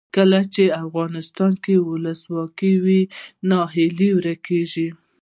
[0.15, 3.01] کله چې افغانستان کې ولسواکي وي
[3.49, 4.87] ناهیلي ورکیږي.